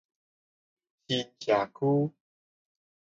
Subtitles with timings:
[1.07, 2.11] 新社區